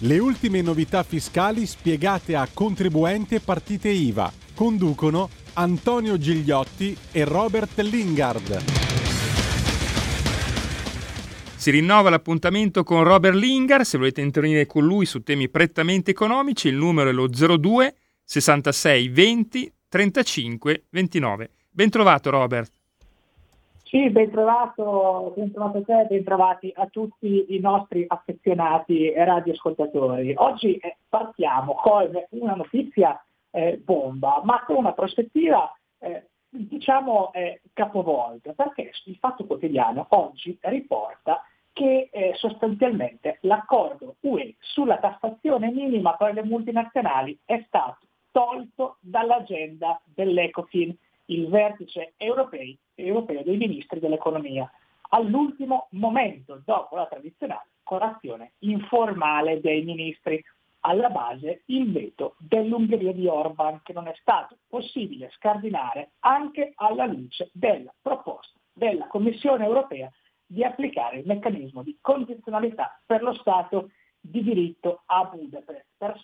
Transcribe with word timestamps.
le 0.00 0.18
ultime 0.18 0.62
novità 0.62 1.02
fiscali 1.02 1.66
spiegate 1.66 2.34
a 2.34 2.48
contribuenti 2.52 3.34
e 3.34 3.40
partite 3.40 3.88
IVA. 3.88 4.32
Conducono 4.54 5.28
Antonio 5.54 6.16
Gigliotti 6.16 6.96
e 7.12 7.24
Robert 7.24 7.78
Lingard. 7.80 8.62
Si 11.54 11.70
rinnova 11.70 12.08
l'appuntamento 12.08 12.82
con 12.82 13.04
Robert 13.04 13.36
Lingard, 13.36 13.84
se 13.84 13.98
volete 13.98 14.22
intervenire 14.22 14.64
con 14.64 14.84
lui 14.84 15.04
su 15.04 15.22
temi 15.22 15.50
prettamente 15.50 16.10
economici, 16.10 16.68
il 16.68 16.76
numero 16.76 17.10
è 17.10 17.12
lo 17.12 17.28
02 17.28 17.94
66 18.24 19.08
20 19.08 19.72
35 19.88 20.84
29. 20.88 21.50
Ben 21.68 21.90
trovato 21.90 22.30
Robert. 22.30 22.79
Sì, 23.90 24.08
ben 24.10 24.30
trovato, 24.30 25.32
ben 25.34 25.50
trovato 25.50 25.78
a 25.78 25.82
te, 25.82 26.06
ben 26.08 26.22
trovati 26.22 26.72
a 26.76 26.86
tutti 26.86 27.56
i 27.56 27.58
nostri 27.58 28.04
affezionati 28.06 29.12
radioascoltatori. 29.12 30.32
Oggi 30.36 30.76
eh, 30.76 30.98
partiamo 31.08 31.74
con 31.74 32.08
una 32.28 32.54
notizia 32.54 33.20
eh, 33.50 33.80
bomba, 33.84 34.42
ma 34.44 34.62
con 34.64 34.76
una 34.76 34.92
prospettiva 34.92 35.76
eh, 35.98 36.28
diciamo 36.48 37.32
eh, 37.32 37.62
capovolta, 37.72 38.52
perché 38.52 38.92
il 39.06 39.16
Fatto 39.16 39.44
Quotidiano 39.44 40.06
oggi 40.10 40.56
riporta 40.60 41.44
che 41.72 42.10
eh, 42.12 42.32
sostanzialmente 42.36 43.38
l'accordo 43.40 44.14
UE 44.20 44.54
sulla 44.60 44.98
tassazione 44.98 45.68
minima 45.72 46.14
per 46.14 46.34
le 46.34 46.44
multinazionali 46.44 47.36
è 47.44 47.60
stato 47.66 48.06
tolto 48.30 48.98
dall'agenda 49.00 50.00
dell'Ecofin 50.04 50.96
il 51.30 51.48
vertice 51.48 52.12
europei, 52.16 52.76
europeo 53.06 53.42
dei 53.42 53.56
ministri 53.56 54.00
dell'economia, 54.00 54.70
all'ultimo 55.10 55.88
momento, 55.90 56.62
dopo 56.64 56.96
la 56.96 57.06
tradizionale 57.06 57.68
corazione 57.82 58.52
informale 58.60 59.60
dei 59.60 59.82
ministri. 59.82 60.42
Alla 60.82 61.10
base 61.10 61.62
il 61.66 61.92
veto 61.92 62.36
dell'Ungheria 62.38 63.12
di 63.12 63.26
Orban, 63.26 63.80
che 63.82 63.92
non 63.92 64.06
è 64.06 64.14
stato 64.18 64.56
possibile 64.66 65.30
scardinare 65.34 66.12
anche 66.20 66.72
alla 66.76 67.04
luce 67.04 67.50
della 67.52 67.92
proposta 68.00 68.58
della 68.72 69.06
Commissione 69.08 69.66
europea 69.66 70.10
di 70.46 70.64
applicare 70.64 71.18
il 71.18 71.26
meccanismo 71.26 71.82
di 71.82 71.98
condizionalità 72.00 72.98
per 73.04 73.22
lo 73.22 73.34
Stato 73.34 73.90
di 74.18 74.42
diritto 74.42 75.02
a 75.06 75.24
Budapest 75.24 75.86
per 75.98 76.18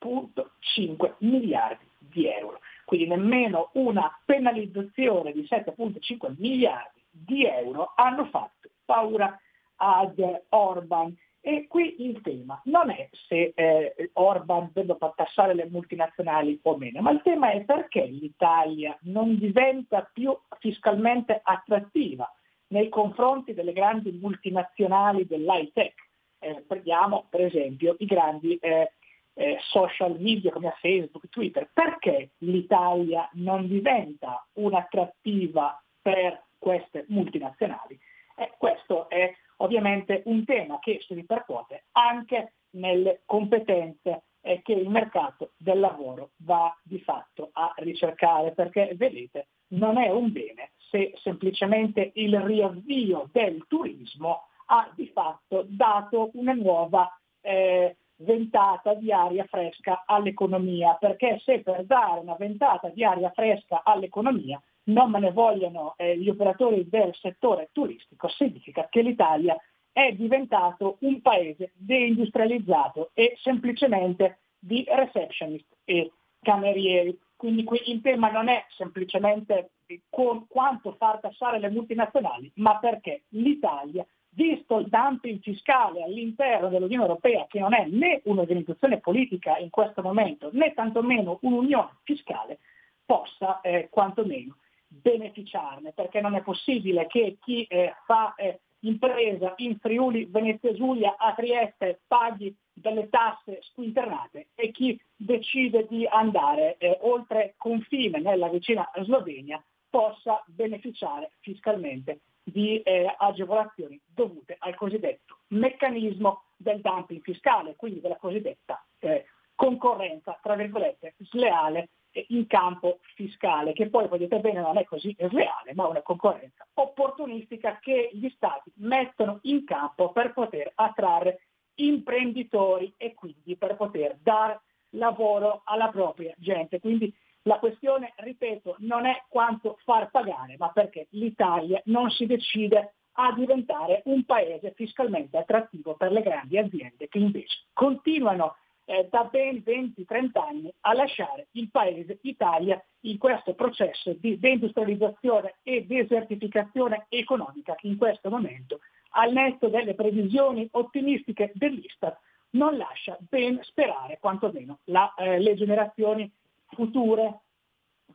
7,5 0.00 1.14
miliardi 1.18 1.86
di 1.98 2.26
euro 2.28 2.60
quindi 2.88 3.06
nemmeno 3.06 3.68
una 3.74 4.18
penalizzazione 4.24 5.32
di 5.32 5.42
7,5 5.42 6.36
miliardi 6.38 7.04
di 7.10 7.44
euro 7.44 7.92
hanno 7.94 8.24
fatto 8.30 8.70
paura 8.86 9.38
ad 9.76 10.18
Orban. 10.48 11.14
E 11.42 11.66
qui 11.66 12.02
il 12.02 12.22
tema 12.22 12.58
non 12.64 12.88
è 12.88 13.10
se 13.28 13.52
eh, 13.54 14.10
Orban 14.14 14.70
deve 14.72 14.96
tassare 15.14 15.52
le 15.52 15.68
multinazionali 15.70 16.58
o 16.62 16.78
meno, 16.78 17.02
ma 17.02 17.10
il 17.10 17.20
tema 17.22 17.50
è 17.50 17.62
perché 17.62 18.06
l'Italia 18.06 18.96
non 19.02 19.36
diventa 19.36 20.08
più 20.10 20.34
fiscalmente 20.58 21.38
attrattiva 21.42 22.26
nei 22.68 22.88
confronti 22.88 23.52
delle 23.52 23.74
grandi 23.74 24.12
multinazionali 24.12 25.26
dell'high 25.26 25.72
tech. 25.74 25.94
Eh, 26.38 26.64
prendiamo 26.66 27.26
per 27.28 27.42
esempio 27.42 27.96
i 27.98 28.06
grandi 28.06 28.56
eh, 28.56 28.92
eh, 29.38 29.56
social 29.60 30.18
media 30.18 30.50
come 30.50 30.74
Facebook, 30.80 31.28
Twitter, 31.28 31.70
perché 31.72 32.30
l'Italia 32.38 33.28
non 33.34 33.68
diventa 33.68 34.44
un'attrattiva 34.54 35.80
per 36.02 36.46
queste 36.58 37.04
multinazionali? 37.08 37.96
Eh, 38.36 38.52
questo 38.58 39.08
è 39.08 39.32
ovviamente 39.58 40.22
un 40.26 40.44
tema 40.44 40.80
che 40.80 40.98
si 41.06 41.14
ripercuote 41.14 41.84
anche 41.92 42.54
nelle 42.70 43.22
competenze 43.24 44.24
eh, 44.40 44.60
che 44.62 44.72
il 44.72 44.88
mercato 44.88 45.52
del 45.56 45.78
lavoro 45.78 46.30
va 46.38 46.76
di 46.82 46.98
fatto 46.98 47.50
a 47.52 47.72
ricercare, 47.76 48.52
perché 48.52 48.92
vedete, 48.96 49.48
non 49.68 49.98
è 49.98 50.10
un 50.10 50.32
bene 50.32 50.72
se 50.90 51.12
semplicemente 51.22 52.10
il 52.14 52.40
riavvio 52.40 53.28
del 53.30 53.64
turismo 53.68 54.48
ha 54.66 54.90
di 54.96 55.06
fatto 55.14 55.64
dato 55.68 56.30
una 56.34 56.54
nuova 56.54 57.08
eh, 57.40 57.96
ventata 58.18 58.94
di 58.94 59.12
aria 59.12 59.44
fresca 59.44 60.04
all'economia, 60.06 60.94
perché 60.94 61.40
se 61.44 61.60
per 61.60 61.84
dare 61.84 62.20
una 62.20 62.34
ventata 62.34 62.88
di 62.88 63.04
aria 63.04 63.30
fresca 63.30 63.82
all'economia 63.84 64.60
non 64.84 65.10
me 65.10 65.20
ne 65.20 65.32
vogliono 65.32 65.94
eh, 65.96 66.16
gli 66.18 66.28
operatori 66.28 66.88
del 66.88 67.14
settore 67.14 67.68
turistico, 67.72 68.28
significa 68.28 68.86
che 68.88 69.02
l'Italia 69.02 69.56
è 69.92 70.12
diventato 70.12 70.96
un 71.00 71.20
paese 71.20 71.72
deindustrializzato 71.74 73.10
e 73.14 73.36
semplicemente 73.42 74.38
di 74.58 74.84
receptionist 74.88 75.66
e 75.84 76.12
camerieri. 76.40 77.18
Quindi 77.36 77.64
qui 77.64 77.80
il 77.90 78.00
tema 78.00 78.30
non 78.30 78.48
è 78.48 78.64
semplicemente 78.76 79.70
con 80.10 80.46
quanto 80.48 80.92
far 80.92 81.20
tassare 81.20 81.58
le 81.58 81.70
multinazionali, 81.70 82.50
ma 82.56 82.78
perché 82.78 83.22
l'Italia 83.30 84.04
visto 84.38 84.78
il 84.78 84.86
dumping 84.86 85.40
fiscale 85.40 86.04
all'interno 86.04 86.68
dell'Unione 86.68 87.02
Europea, 87.02 87.46
che 87.48 87.58
non 87.58 87.74
è 87.74 87.86
né 87.86 88.20
un'organizzazione 88.24 89.00
politica 89.00 89.58
in 89.58 89.68
questo 89.68 90.00
momento, 90.00 90.50
né 90.52 90.72
tantomeno 90.74 91.38
un'unione 91.42 91.96
fiscale, 92.04 92.60
possa 93.04 93.60
eh, 93.62 93.88
quantomeno 93.90 94.56
beneficiarne, 94.86 95.92
perché 95.92 96.20
non 96.20 96.36
è 96.36 96.42
possibile 96.42 97.08
che 97.08 97.38
chi 97.40 97.64
eh, 97.64 97.94
fa 98.06 98.34
eh, 98.36 98.60
impresa 98.80 99.54
in 99.56 99.76
Friuli, 99.80 100.26
Venezia 100.26 100.72
Giulia, 100.72 101.16
a 101.18 101.34
Trieste 101.34 102.02
paghi 102.06 102.54
delle 102.72 103.08
tasse 103.08 103.58
squinternate 103.62 104.50
e 104.54 104.70
chi 104.70 104.98
decide 105.16 105.84
di 105.88 106.06
andare 106.06 106.76
eh, 106.78 106.96
oltre 107.00 107.54
confine 107.56 108.20
nella 108.20 108.48
vicina 108.48 108.88
Slovenia 109.02 109.60
possa 109.90 110.44
beneficiare 110.46 111.32
fiscalmente 111.40 112.20
di 112.50 112.80
eh, 112.82 113.14
agevolazioni 113.16 114.00
dovute 114.06 114.56
al 114.58 114.74
cosiddetto 114.74 115.38
meccanismo 115.48 116.44
del 116.56 116.80
dumping 116.80 117.22
fiscale, 117.22 117.76
quindi 117.76 118.00
della 118.00 118.16
cosiddetta 118.16 118.84
eh, 118.98 119.26
concorrenza, 119.54 120.38
tra 120.42 120.54
virgolette, 120.54 121.14
sleale 121.18 121.90
in 122.28 122.46
campo 122.46 123.00
fiscale, 123.14 123.72
che 123.72 123.88
poi 123.88 124.08
vedete 124.08 124.40
bene 124.40 124.60
non 124.60 124.78
è 124.78 124.84
così 124.84 125.14
sleale, 125.18 125.74
ma 125.74 125.86
una 125.86 126.02
concorrenza 126.02 126.66
opportunistica 126.74 127.78
che 127.80 128.10
gli 128.12 128.28
stati 128.30 128.72
mettono 128.76 129.38
in 129.42 129.64
campo 129.64 130.10
per 130.10 130.32
poter 130.32 130.72
attrarre 130.74 131.42
imprenditori 131.74 132.92
e 132.96 133.14
quindi 133.14 133.56
per 133.56 133.76
poter 133.76 134.16
dare 134.20 134.60
lavoro 134.90 135.62
alla 135.64 135.88
propria 135.88 136.34
gente. 136.38 136.80
Quindi 136.80 137.14
la 137.42 137.58
questione, 137.58 138.12
ripeto, 138.16 138.76
non 138.80 139.06
è 139.06 139.24
quanto 139.28 139.78
far 139.84 140.10
pagare, 140.10 140.56
ma 140.58 140.70
perché 140.70 141.06
l'Italia 141.10 141.80
non 141.86 142.10
si 142.10 142.26
decide 142.26 142.94
a 143.20 143.32
diventare 143.32 144.02
un 144.04 144.24
paese 144.24 144.72
fiscalmente 144.76 145.38
attrattivo 145.38 145.94
per 145.94 146.12
le 146.12 146.22
grandi 146.22 146.58
aziende 146.58 147.08
che 147.08 147.18
invece 147.18 147.66
continuano 147.72 148.56
eh, 148.84 149.06
da 149.10 149.24
ben 149.24 149.62
20-30 149.64 150.30
anni 150.38 150.72
a 150.80 150.94
lasciare 150.94 151.48
il 151.52 151.68
paese 151.70 152.18
Italia 152.22 152.82
in 153.00 153.18
questo 153.18 153.54
processo 153.54 154.14
di 154.14 154.38
deindustrializzazione 154.38 155.56
e 155.62 155.84
desertificazione 155.84 157.06
economica 157.08 157.74
che 157.74 157.86
in 157.86 157.98
questo 157.98 158.30
momento, 158.30 158.80
al 159.10 159.32
netto 159.32 159.68
delle 159.68 159.94
previsioni 159.94 160.66
ottimistiche 160.72 161.52
dell'Istat, 161.54 162.18
non 162.50 162.78
lascia 162.78 163.16
ben 163.20 163.58
sperare 163.62 164.18
quantomeno 164.20 164.78
la, 164.84 165.12
eh, 165.18 165.38
le 165.38 165.54
generazioni 165.54 166.30
future. 166.70 167.40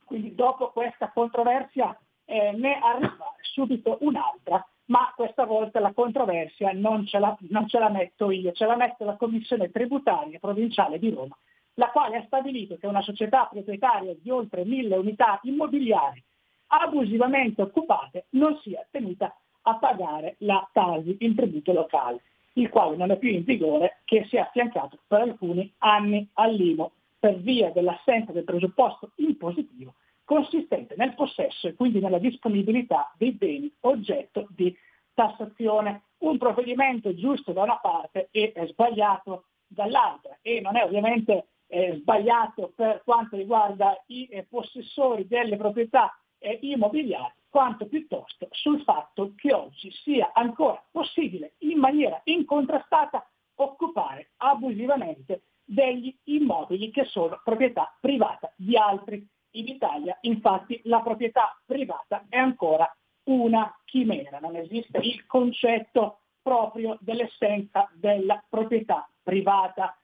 Quindi 0.06 0.36
dopo 0.36 0.72
questa 0.72 1.12
controversia 1.12 1.98
eh, 2.26 2.52
ne 2.52 2.80
arriva 2.80 3.34
subito 3.42 3.98
un'altra, 4.02 4.66
ma 4.86 5.14
questa 5.16 5.46
volta 5.46 5.80
la 5.80 5.94
controversia 5.94 6.72
non 6.74 7.06
ce, 7.06 7.20
la, 7.20 7.38
non 7.50 7.68
ce 7.68 7.80
la 7.80 7.90
metto 7.90 8.32
io, 8.32 8.52
ce 8.52 8.66
la 8.66 8.76
mette 8.76 9.06
la 9.06 9.16
Commissione 9.16 9.72
tributaria 9.72 10.40
provinciale 10.40 11.00
di 11.00 11.10
Roma, 11.10 11.38
la 11.76 11.90
quale 11.90 12.18
ha 12.18 12.24
stabilito 12.26 12.78
che 12.78 12.88
una 12.88 13.02
società 13.02 13.48
proprietaria 13.52 14.14
di 14.20 14.30
oltre 14.30 14.66
mille 14.66 14.96
unità 14.96 15.40
immobiliari 15.44 16.24
abusivamente 16.68 17.62
occupate 17.62 18.26
non 18.32 18.58
sia 18.62 18.86
tenuta 18.90 19.36
a 19.64 19.76
pagare 19.76 20.36
la 20.40 20.68
TASI, 20.72 21.18
il 21.22 21.36
tributo 21.36 21.72
locale. 21.72 22.22
il 22.56 22.70
quale 22.70 22.96
non 22.96 23.10
è 23.10 23.18
più 23.18 23.30
in 23.30 23.44
vigore, 23.44 24.02
che 24.06 24.26
si 24.28 24.36
è 24.36 24.40
affiancato 24.40 25.00
per 25.08 25.22
alcuni 25.22 25.74
anni 25.80 26.28
all'IMO 26.34 26.92
per 27.24 27.40
via 27.40 27.72
dell'assenza 27.72 28.34
del 28.34 28.44
presupposto 28.44 29.14
impositivo 29.16 29.94
consistente 30.26 30.96
nel 30.98 31.16
possesso 31.16 31.70
e 31.70 31.74
quindi 31.74 32.02
nella 32.02 32.20
disponibilità 32.20 33.14
dei 33.18 33.32
beni 33.32 33.74
oggetto 33.82 34.46
di 34.50 34.76
tassazione. 35.14 36.08
Un 36.18 36.38
provvedimento 36.38 37.16
giusto 37.16 37.54
da 37.54 37.64
una 37.64 37.78
parte 37.78 38.28
e 38.30 38.52
sbagliato 38.68 39.46
dall'altra 39.68 40.38
e 40.42 40.60
non 40.60 40.76
è 40.76 40.84
ovviamente 40.84 41.48
eh, 41.68 41.96
sbagliato 42.02 42.74
per 42.76 43.04
quanto 43.06 43.38
riguarda 43.38 44.04
i 44.08 44.28
eh, 44.28 44.44
possessori 44.44 45.26
delle 45.26 45.56
proprietà 45.56 46.14
eh, 46.40 46.60
immobiliari, 46.64 47.36
quanto 47.48 47.86
piuttosto 47.86 48.50
sul 48.52 48.82
fatto 48.82 49.32
che 49.38 49.54
oggi 49.54 49.90
sia 49.92 50.32
ancora 50.34 50.84
possibile 50.92 51.54
in 51.60 51.80
maniera 51.80 52.20
incontrastata 52.26 53.26
occupare 53.56 54.32
abusivamente 54.38 55.44
degli 55.64 56.16
immobili 56.26 56.92
che 56.92 57.06
sono 57.06 57.40
proprietà 57.44 57.96
privata 58.00 58.52
di 58.56 58.78
altri. 58.78 59.26
In 59.56 59.68
Italia 59.68 60.18
infatti 60.22 60.82
la 60.86 61.02
proprietà 61.02 61.60
privata 61.66 62.26
è 62.28 62.38
ancora 62.38 62.92
una 63.26 63.74
chimera, 63.86 64.40
non 64.40 64.56
esiste 64.56 64.98
il 65.00 65.26
concetto 65.26 66.20
proprio 66.42 66.98
dell'essenza 67.00 67.90
della 67.94 68.44
proprietà 68.50 69.08
privata 69.22 69.96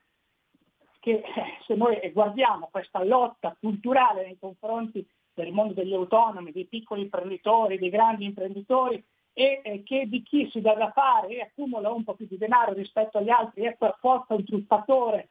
che 1.00 1.12
eh, 1.12 1.24
se 1.66 1.74
noi 1.74 1.98
guardiamo 2.12 2.68
questa 2.70 3.02
lotta 3.02 3.56
culturale 3.58 4.22
nei 4.24 4.38
confronti 4.38 5.06
del 5.32 5.52
mondo 5.52 5.72
degli 5.72 5.94
autonomi, 5.94 6.52
dei 6.52 6.66
piccoli 6.66 7.02
imprenditori, 7.02 7.78
dei 7.78 7.90
grandi 7.90 8.26
imprenditori 8.26 9.02
e 9.32 9.60
eh, 9.64 9.82
che 9.82 10.06
di 10.06 10.22
chi 10.22 10.48
si 10.50 10.60
dà 10.60 10.74
da 10.74 10.90
fare 10.92 11.28
e 11.28 11.40
accumula 11.40 11.90
un 11.90 12.04
po' 12.04 12.14
più 12.14 12.26
di 12.26 12.36
denaro 12.36 12.72
rispetto 12.72 13.18
agli 13.18 13.30
altri 13.30 13.62
è 13.62 13.76
per 13.76 13.96
forza 13.98 14.34
un 14.34 14.44
truffatore 14.44 15.30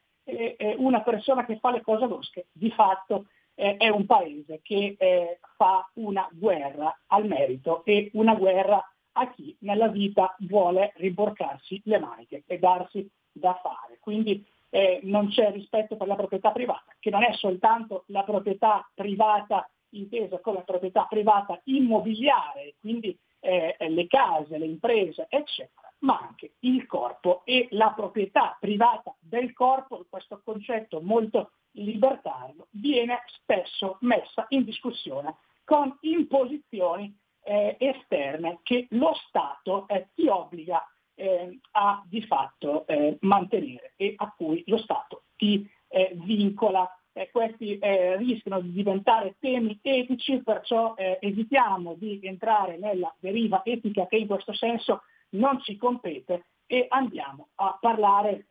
una 0.78 1.02
persona 1.02 1.44
che 1.44 1.58
fa 1.58 1.70
le 1.70 1.80
cose 1.82 2.06
losche, 2.06 2.46
di 2.52 2.70
fatto 2.70 3.26
è 3.54 3.88
un 3.88 4.06
paese 4.06 4.60
che 4.62 4.96
eh, 4.98 5.38
fa 5.56 5.86
una 5.94 6.26
guerra 6.32 6.98
al 7.08 7.26
merito 7.26 7.84
e 7.84 8.10
una 8.14 8.34
guerra 8.34 8.82
a 9.12 9.30
chi 9.32 9.54
nella 9.60 9.88
vita 9.88 10.34
vuole 10.40 10.92
riborcarsi 10.96 11.80
le 11.84 11.98
maniche 11.98 12.42
e 12.46 12.58
darsi 12.58 13.06
da 13.30 13.58
fare. 13.62 13.98
Quindi 14.00 14.42
eh, 14.70 15.00
non 15.02 15.28
c'è 15.28 15.52
rispetto 15.52 15.96
per 15.96 16.06
la 16.06 16.16
proprietà 16.16 16.52
privata, 16.52 16.94
che 16.98 17.10
non 17.10 17.22
è 17.22 17.32
soltanto 17.34 18.04
la 18.06 18.22
proprietà 18.22 18.88
privata 18.94 19.68
intesa 19.90 20.38
come 20.38 20.62
proprietà 20.62 21.06
privata 21.08 21.60
immobiliare, 21.64 22.74
quindi 22.80 23.16
eh, 23.40 23.76
le 23.88 24.06
case, 24.06 24.58
le 24.58 24.66
imprese, 24.66 25.26
eccetera, 25.28 25.92
ma 26.00 26.18
anche 26.18 26.52
il 26.60 26.86
corpo 26.86 27.42
e 27.44 27.66
la 27.70 27.92
proprietà 27.94 28.56
privata 28.58 29.14
del 29.18 29.52
corpo, 29.52 30.04
questo 30.08 30.40
concetto 30.44 31.00
molto 31.00 31.52
libertario, 31.72 32.66
viene 32.70 33.22
spesso 33.26 33.98
messa 34.00 34.46
in 34.50 34.64
discussione 34.64 35.36
con 35.64 35.96
imposizioni 36.00 37.16
eh, 37.42 37.76
esterne 37.78 38.60
che 38.62 38.86
lo 38.90 39.14
Stato 39.28 39.86
eh, 39.88 40.08
ti 40.14 40.26
obbliga 40.26 40.84
eh, 41.14 41.58
a 41.72 42.02
di 42.06 42.22
fatto 42.22 42.86
eh, 42.86 43.18
mantenere 43.20 43.92
e 43.96 44.14
a 44.16 44.32
cui 44.36 44.62
lo 44.66 44.78
Stato 44.78 45.24
ti 45.36 45.68
eh, 45.88 46.12
vincola. 46.14 46.88
Eh, 47.12 47.30
questi 47.32 47.78
eh, 47.78 48.16
rischiano 48.16 48.60
di 48.60 48.72
diventare 48.72 49.36
temi 49.40 49.78
etici, 49.82 50.42
perciò 50.42 50.94
eh, 50.96 51.18
evitiamo 51.20 51.94
di 51.94 52.20
entrare 52.22 52.76
nella 52.76 53.12
deriva 53.18 53.62
etica 53.64 54.06
che 54.06 54.16
in 54.16 54.26
questo 54.28 54.52
senso 54.52 55.02
non 55.30 55.60
ci 55.60 55.76
compete 55.76 56.44
e 56.66 56.86
andiamo 56.88 57.48
a 57.56 57.76
parlare 57.80 58.46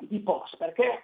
di 0.00 0.20
POS, 0.20 0.56
perché 0.56 1.02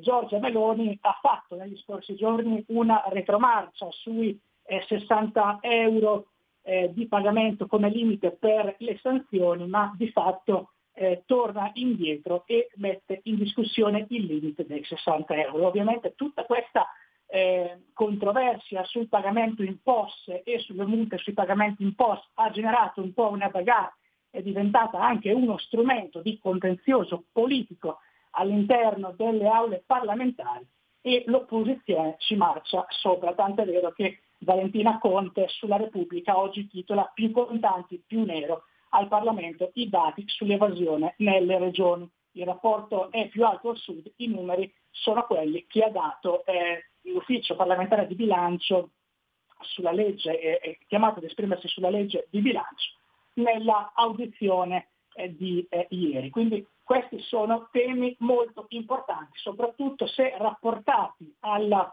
Giorgia 0.00 0.38
Meloni 0.38 0.98
ha 1.00 1.18
fatto 1.20 1.54
negli 1.54 1.76
scorsi 1.78 2.14
giorni 2.16 2.64
una 2.68 3.02
retromarcia 3.06 3.88
sui 3.90 4.38
60 4.66 5.58
euro 5.60 6.26
eh, 6.62 6.90
di 6.92 7.06
pagamento 7.06 7.66
come 7.66 7.90
limite 7.90 8.32
per 8.32 8.74
le 8.78 8.98
sanzioni, 9.02 9.66
ma 9.66 9.92
di 9.96 10.10
fatto 10.10 10.70
eh, 10.94 11.22
torna 11.26 11.70
indietro 11.74 12.44
e 12.46 12.70
mette 12.76 13.20
in 13.24 13.36
discussione 13.36 14.06
il 14.08 14.24
limite 14.24 14.64
dei 14.64 14.84
60 14.84 15.34
euro. 15.34 15.66
Ovviamente 15.66 16.14
tutta 16.14 16.44
questa 16.44 16.86
eh, 17.26 17.78
controversia 17.92 18.84
sul 18.84 19.08
pagamento 19.08 19.62
in 19.62 19.82
POS 19.82 20.40
e 20.44 20.58
sulle 20.60 20.86
multe 20.86 21.18
sui 21.18 21.32
pagamenti 21.32 21.82
in 21.82 21.94
POS 21.94 22.30
ha 22.34 22.50
generato 22.50 23.02
un 23.02 23.12
po' 23.12 23.28
una 23.30 23.48
bagarre, 23.48 23.96
è 24.30 24.40
diventata 24.40 25.00
anche 25.00 25.32
uno 25.32 25.58
strumento 25.58 26.20
di 26.20 26.38
contenzioso 26.38 27.24
politico 27.32 27.98
all'interno 28.30 29.12
delle 29.16 29.48
aule 29.48 29.82
parlamentari 29.84 30.66
e 31.00 31.24
l'opposizione 31.26 32.16
ci 32.18 32.36
marcia 32.36 32.84
sopra, 32.88 33.34
tant'è 33.34 33.64
vero 33.64 33.92
che 33.92 34.20
Valentina 34.38 34.98
Conte 34.98 35.46
sulla 35.48 35.76
Repubblica 35.76 36.38
oggi 36.38 36.66
titola 36.68 37.10
più 37.12 37.30
contanti, 37.30 38.02
più 38.06 38.24
nero 38.24 38.64
al 38.94 39.08
Parlamento 39.08 39.70
i 39.74 39.88
dati 39.88 40.24
sull'evasione 40.26 41.14
nelle 41.18 41.58
regioni. 41.58 42.08
Il 42.32 42.46
rapporto 42.46 43.10
è 43.10 43.28
più 43.28 43.44
alto 43.44 43.70
al 43.70 43.76
sud, 43.76 44.10
i 44.16 44.28
numeri 44.28 44.72
sono 44.90 45.24
quelli 45.24 45.66
che 45.66 45.82
ha 45.82 45.90
dato 45.90 46.44
eh, 46.46 46.90
l'ufficio 47.02 47.56
parlamentare 47.56 48.06
di 48.06 48.14
bilancio 48.14 48.90
sulla 49.60 49.92
legge, 49.92 50.60
eh, 50.60 50.78
chiamato 50.86 51.18
ad 51.18 51.24
esprimersi 51.24 51.68
sulla 51.68 51.90
legge 51.90 52.26
di 52.30 52.40
bilancio 52.40 52.92
nella 53.34 53.92
audizione 53.94 54.88
eh, 55.14 55.34
di 55.34 55.66
eh, 55.68 55.86
ieri. 55.90 56.30
Quindi 56.30 56.66
questi 56.82 57.20
sono 57.20 57.68
temi 57.72 58.14
molto 58.20 58.66
importanti, 58.68 59.38
soprattutto 59.38 60.06
se 60.06 60.34
rapportati 60.38 61.34
alla, 61.40 61.92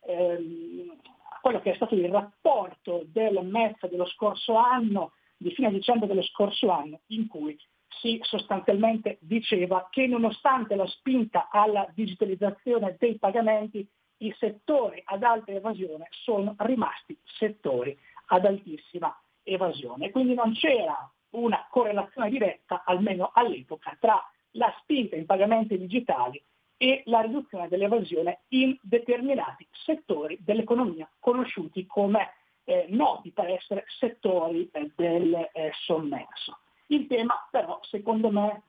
ehm, 0.00 0.96
quello 1.40 1.60
che 1.60 1.72
è 1.72 1.74
stato 1.74 1.94
il 1.94 2.08
rapporto 2.08 3.02
del 3.06 3.44
MEF 3.44 3.88
dello 3.88 4.06
scorso 4.06 4.56
anno, 4.56 5.12
di 5.40 5.50
fine 5.52 5.70
dicembre 5.70 6.06
dello 6.06 6.22
scorso 6.22 6.70
anno, 6.70 7.00
in 7.06 7.26
cui 7.26 7.58
si 7.88 8.18
sostanzialmente 8.22 9.16
diceva 9.22 9.88
che 9.90 10.06
nonostante 10.06 10.74
la 10.74 10.86
spinta 10.86 11.48
alla 11.50 11.90
digitalizzazione 11.94 12.96
dei 12.98 13.18
pagamenti, 13.18 13.88
i 14.18 14.34
settori 14.38 15.00
ad 15.02 15.22
alta 15.22 15.50
evasione 15.50 16.08
sono 16.10 16.54
rimasti 16.58 17.18
settori 17.24 17.98
ad 18.26 18.44
altissima 18.44 19.18
evasione. 19.42 20.10
Quindi 20.10 20.34
non 20.34 20.52
c'era 20.52 21.10
una 21.30 21.66
correlazione 21.70 22.28
diretta, 22.28 22.82
almeno 22.84 23.30
all'epoca, 23.32 23.96
tra 23.98 24.22
la 24.52 24.74
spinta 24.82 25.16
in 25.16 25.24
pagamenti 25.24 25.78
digitali 25.78 26.42
e 26.76 27.02
la 27.06 27.22
riduzione 27.22 27.68
dell'evasione 27.68 28.40
in 28.48 28.76
determinati 28.82 29.66
settori 29.70 30.38
dell'economia 30.42 31.10
conosciuti 31.18 31.86
come 31.86 32.34
eh, 32.70 32.86
noti 32.90 33.32
per 33.32 33.50
essere 33.50 33.84
settori 33.98 34.70
eh, 34.70 34.92
del 34.94 35.34
eh, 35.34 35.72
sommerso. 35.84 36.60
Il 36.86 37.08
tema 37.08 37.34
però 37.50 37.80
secondo 37.82 38.30
me 38.30 38.62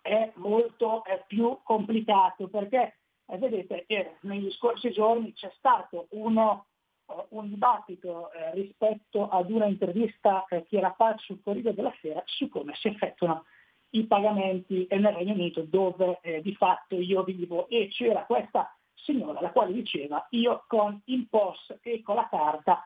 è 0.00 0.32
molto 0.34 1.04
più 1.28 1.60
complicato 1.62 2.48
perché 2.48 2.96
eh, 3.26 3.38
vedete 3.38 3.84
che 3.86 4.16
negli 4.22 4.50
scorsi 4.50 4.90
giorni 4.90 5.32
c'è 5.34 5.52
stato 5.56 6.08
uno, 6.10 6.66
uh, 7.06 7.26
un 7.30 7.48
dibattito 7.48 8.32
eh, 8.32 8.54
rispetto 8.54 9.28
ad 9.28 9.50
una 9.52 9.66
intervista 9.66 10.44
che 10.48 10.66
era 10.70 10.88
apparsa 10.88 11.22
sul 11.26 11.42
Corriere 11.44 11.74
della 11.74 11.94
Sera 12.00 12.20
su 12.26 12.48
come 12.48 12.74
si 12.74 12.88
effettuano 12.88 13.44
i 13.90 14.04
pagamenti 14.04 14.84
nel 14.90 15.12
Regno 15.12 15.34
Unito 15.34 15.62
dove 15.62 16.18
eh, 16.22 16.42
di 16.42 16.54
fatto 16.56 16.96
io 16.96 17.22
vivo 17.22 17.68
e 17.68 17.86
c'era 17.88 18.24
questa 18.24 18.76
signora 18.94 19.40
la 19.40 19.50
quale 19.50 19.72
diceva 19.72 20.26
io 20.30 20.64
con 20.66 21.00
il 21.06 21.28
POS 21.28 21.78
e 21.82 22.02
con 22.02 22.16
la 22.16 22.26
carta 22.28 22.82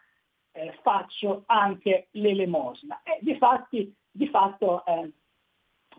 eh, 0.57 0.79
faccio 0.83 1.43
anche 1.47 2.09
l'elemosina 2.13 3.03
e 3.03 3.19
di, 3.21 3.37
fatti, 3.37 3.95
di 4.11 4.27
fatto 4.29 4.85
eh, 4.87 5.13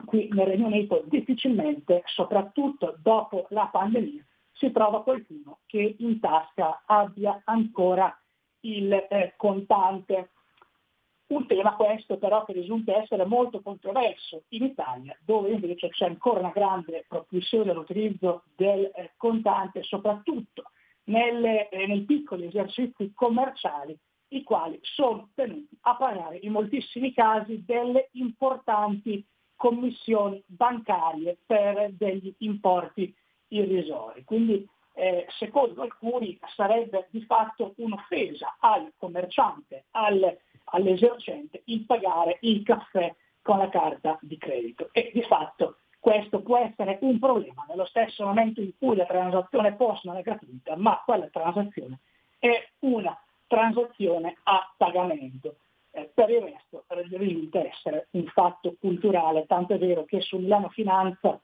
qui 0.06 0.28
nel 0.32 0.48
Regno 0.48 0.68
Unito 0.68 1.04
difficilmente, 1.06 2.02
soprattutto 2.06 2.98
dopo 3.02 3.46
la 3.50 3.68
pandemia, 3.72 4.26
si 4.54 4.72
trova 4.72 5.04
qualcuno 5.04 5.60
che 5.68 5.96
in 6.00 6.20
tasca 6.20 6.84
abbia 6.86 7.42
ancora 7.46 8.16
il 8.62 8.92
eh, 8.92 9.34
contante. 9.38 10.32
Un 11.28 11.46
tema 11.46 11.76
questo 11.76 12.18
però 12.18 12.46
che 12.46 12.54
risulta 12.54 12.96
essere 12.96 13.26
molto 13.26 13.62
controverso 13.62 14.44
in 14.50 14.64
Italia, 14.64 15.16
dove 15.24 15.52
invece 15.52 15.90
c'è 15.90 16.06
ancora 16.06 16.40
una 16.40 16.52
grande 16.52 17.06
propulsione 17.08 17.72
all'utilizzo 17.72 18.44
del 18.56 18.90
eh, 18.96 19.12
contante, 19.18 19.84
soprattutto 19.84 20.72
nelle, 21.08 21.70
eh, 21.70 21.86
nei 21.86 22.04
piccoli 22.04 22.46
esercizi 22.46 23.12
commerciali, 23.14 23.98
i 24.30 24.44
quali 24.44 24.80
sono 24.82 25.30
tenuti 25.34 25.78
a 25.82 25.96
pagare 25.96 26.38
in 26.42 26.52
moltissimi 26.52 27.14
casi 27.14 27.64
delle 27.66 28.10
importanti 28.14 29.26
commissioni 29.56 30.44
bancarie 30.46 31.38
per 31.46 31.92
degli 31.92 32.34
importi 32.40 33.14
irrisori. 33.50 34.24
Quindi 34.24 34.68
eh, 34.94 35.26
secondo 35.38 35.82
alcuni 35.82 36.38
sarebbe 36.56 37.08
di 37.12 37.22
fatto 37.22 37.74
un'offesa 37.78 38.58
al 38.60 38.92
commerciante, 38.98 39.86
al 39.92 40.38
all'esercente 40.72 41.62
il 41.66 41.86
pagare 41.86 42.38
il 42.42 42.64
caffè 42.64 43.14
con 43.42 43.58
la 43.58 43.70
carta 43.70 44.18
di 44.22 44.38
credito. 44.38 44.90
E 44.92 45.12
di 45.14 45.22
fatto 45.24 45.78
questo 46.00 46.42
può 46.42 46.58
essere 46.58 46.98
un 47.02 47.20
problema 47.20 47.66
nello 47.68 47.86
stesso 47.86 48.26
momento 48.26 48.62
in 48.62 48.72
cui 48.78 48.96
la 48.96 49.06
transazione 49.06 49.76
post 49.76 50.06
non 50.06 50.18
è 50.18 50.22
gratuita, 50.22 50.76
ma 50.76 51.02
quella 51.06 51.28
transazione 51.28 52.00
è 52.40 52.70
una 52.80 53.18
transazione 53.48 54.38
a 54.44 54.74
pagamento. 54.78 55.58
Eh, 55.92 56.12
per 56.14 56.30
il 56.30 56.42
resto 56.42 56.86
risulta 57.18 57.66
essere 57.66 58.08
un 58.12 58.26
fatto 58.28 58.76
culturale, 58.80 59.46
tanto 59.46 59.74
è 59.74 59.78
vero 59.78 60.06
che 60.06 60.22
su 60.22 60.38
Milano 60.38 60.70
Finanza 60.70 61.40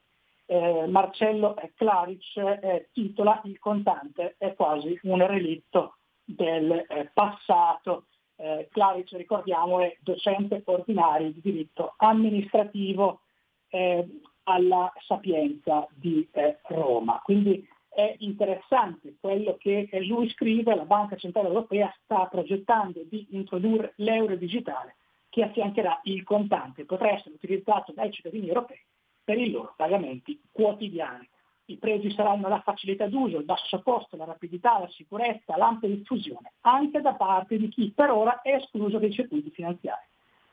eh, 0.45 0.85
Marcello 0.87 1.55
Claric 1.75 2.37
eh, 2.37 2.89
titola 2.91 3.41
Il 3.45 3.57
contante 3.59 4.35
è 4.37 4.53
quasi 4.53 4.99
un 5.03 5.25
relitto 5.25 5.97
del 6.23 6.71
eh, 6.71 7.09
passato. 7.13 8.05
Eh, 8.35 8.67
Claric, 8.71 9.11
ricordiamo, 9.13 9.79
è 9.79 9.95
docente 10.01 10.61
ordinario 10.65 11.31
di 11.31 11.41
diritto 11.41 11.93
amministrativo 11.97 13.21
eh, 13.69 14.05
alla 14.43 14.91
Sapienza 15.05 15.87
di 15.93 16.27
Roma. 16.67 17.21
Quindi 17.23 17.65
è 17.93 18.15
interessante 18.19 19.15
quello 19.19 19.55
che 19.57 19.87
lui 20.07 20.29
scrive, 20.29 20.75
la 20.75 20.85
Banca 20.85 21.15
Centrale 21.15 21.47
Europea 21.47 21.93
sta 22.03 22.25
progettando 22.25 23.01
di 23.03 23.27
introdurre 23.31 23.93
l'euro 23.97 24.35
digitale 24.35 24.95
che 25.29 25.43
affiancherà 25.43 26.01
il 26.03 26.23
contante, 26.23 26.85
potrà 26.85 27.11
essere 27.11 27.35
utilizzato 27.35 27.91
dai 27.91 28.11
cittadini 28.11 28.47
europei 28.47 28.79
per 29.23 29.37
i 29.37 29.49
loro 29.49 29.73
pagamenti 29.75 30.39
quotidiani. 30.51 31.27
I 31.65 31.77
pregi 31.77 32.11
saranno 32.11 32.49
la 32.49 32.61
facilità 32.61 33.07
d'uso, 33.07 33.37
il 33.37 33.45
basso 33.45 33.81
costo, 33.81 34.17
la 34.17 34.25
rapidità, 34.25 34.79
la 34.79 34.89
sicurezza, 34.89 35.57
l'ampia 35.57 35.87
diffusione, 35.87 36.53
anche 36.61 36.99
da 37.01 37.13
parte 37.13 37.57
di 37.57 37.69
chi 37.69 37.91
per 37.95 38.11
ora 38.11 38.41
è 38.41 38.55
escluso 38.55 38.99
dai 38.99 39.13
circuiti 39.13 39.49
finanziari. 39.49 40.05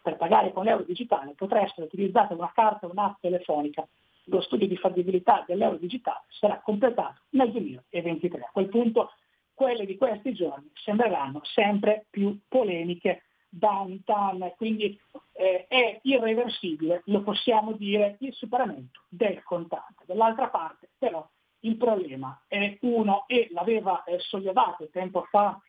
Per 0.03 0.17
pagare 0.17 0.53
con 0.53 0.65
l'euro 0.65 0.85
digitale 0.85 1.35
potrà 1.35 1.61
essere 1.61 1.87
utilizzata 1.87 2.33
una 2.33 2.51
carta 2.55 2.87
o 2.87 2.91
un'app 2.91 3.21
telefonica. 3.21 3.87
Lo 4.25 4.41
studio 4.41 4.67
di 4.67 4.77
fattibilità 4.77 5.45
dell'euro 5.47 5.77
digitale 5.77 6.25
sarà 6.29 6.61
completato 6.61 7.23
nel 7.31 7.51
2023. 7.51 8.41
A 8.41 8.51
quel 8.53 8.69
punto 8.69 9.13
quelle 9.55 9.85
di 9.85 9.97
questi 9.97 10.33
giorni 10.33 10.71
sembreranno 10.75 11.41
sempre 11.45 12.07
più 12.09 12.39
polemiche 12.49 13.25
downtown, 13.51 14.53
quindi 14.57 14.99
eh, 15.33 15.67
è 15.69 15.99
irreversibile, 16.03 17.03
lo 17.07 17.23
possiamo 17.23 17.73
dire, 17.73 18.17
il 18.21 18.33
superamento 18.33 19.03
del 19.09 19.43
contante. 19.43 20.05
Dall'altra 20.07 20.49
parte 20.49 20.91
però 20.97 21.29
il 21.61 21.77
problema 21.77 22.43
è 22.47 22.79
uno 22.83 23.25
e 23.27 23.49
l'aveva 23.51 24.03
eh, 24.05 24.19
sollevato 24.21 24.89
tempo 24.89 25.25
fa 25.25 25.61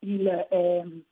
il, 0.00 0.46
ehm, 0.50 1.02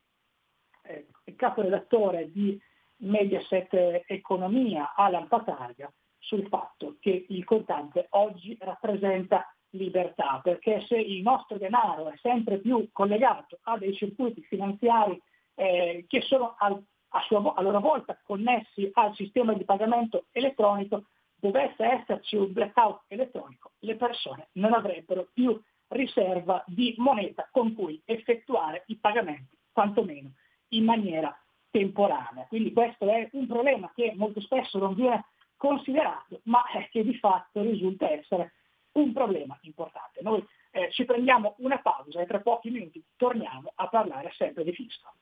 eh, 0.83 1.07
il 1.25 1.35
caporedattore 1.35 2.31
di 2.31 2.57
Mediaset 2.97 4.03
Economia, 4.07 4.93
Alan 4.95 5.27
Patarga, 5.27 5.91
sul 6.25 6.47
fatto 6.47 6.97
che 6.99 7.25
il 7.29 7.43
contante 7.43 8.07
oggi 8.11 8.57
rappresenta 8.59 9.47
libertà, 9.71 10.39
perché 10.41 10.81
se 10.87 10.97
il 10.97 11.21
nostro 11.21 11.57
denaro 11.57 12.09
è 12.09 12.17
sempre 12.17 12.57
più 12.57 12.89
collegato 12.91 13.59
a 13.63 13.77
dei 13.77 13.93
circuiti 13.93 14.41
finanziari 14.41 15.21
eh, 15.55 16.05
che 16.07 16.21
sono 16.21 16.55
al, 16.57 16.81
a, 17.09 17.21
sua, 17.21 17.53
a 17.55 17.61
loro 17.61 17.79
volta 17.79 18.19
connessi 18.23 18.89
al 18.93 19.13
sistema 19.13 19.53
di 19.53 19.65
pagamento 19.65 20.25
elettronico, 20.31 21.03
dovesse 21.35 21.83
esserci 21.83 22.37
un 22.37 22.51
blackout 22.51 23.03
elettronico, 23.07 23.73
le 23.79 23.95
persone 23.95 24.47
non 24.53 24.73
avrebbero 24.73 25.27
più 25.31 25.61
riserva 25.89 26.63
di 26.65 26.95
moneta 26.97 27.47
con 27.51 27.75
cui 27.75 28.01
effettuare 28.05 28.83
i 28.87 28.95
pagamenti, 28.95 29.55
quantomeno 29.71 30.31
in 30.69 30.85
maniera 30.85 31.37
temporanea. 31.69 32.45
Quindi 32.47 32.73
questo 32.73 33.07
è 33.07 33.29
un 33.33 33.45
problema 33.45 33.91
che 33.93 34.13
molto 34.15 34.39
spesso 34.41 34.79
non 34.79 34.95
viene 34.95 35.25
considerato, 35.57 36.41
ma 36.43 36.63
che 36.89 37.03
di 37.03 37.17
fatto 37.17 37.61
risulta 37.61 38.09
essere 38.09 38.53
un 38.93 39.11
problema 39.13 39.57
importante. 39.61 40.21
Noi 40.21 40.45
eh, 40.71 40.91
ci 40.91 41.05
prendiamo 41.05 41.55
una 41.59 41.79
pausa 41.79 42.21
e 42.21 42.25
tra 42.25 42.39
pochi 42.39 42.69
minuti 42.69 43.03
torniamo 43.15 43.71
a 43.75 43.87
parlare 43.87 44.31
sempre 44.35 44.63
di 44.63 44.73
fisco. 44.73 45.13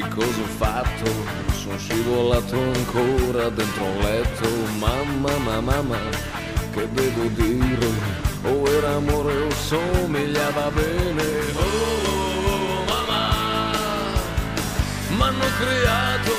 Che 0.00 0.08
cosa 0.14 0.40
ho 0.40 0.46
fatto? 0.46 1.10
Sono 1.54 1.76
scivolato 1.76 2.56
ancora 2.56 3.48
dentro 3.48 3.84
un 3.84 3.98
letto, 3.98 4.48
mamma, 4.78 5.36
mamma, 5.38 5.60
mamma, 5.60 5.96
che 6.72 6.88
devo 6.92 7.26
dire? 7.28 7.86
O 8.44 8.68
era 8.68 8.94
amore 8.94 9.34
o 9.42 9.50
somigliava 9.50 10.70
bene, 10.70 11.22
oh, 11.54 11.60
oh, 11.60 12.46
oh 12.76 12.84
mamma, 12.86 14.12
m'hanno 15.16 15.46
creato 15.58 16.32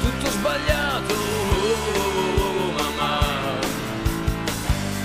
tutto 0.00 0.30
sbagliato, 0.30 1.14
oh, 1.14 2.72
mamma, 2.78 3.58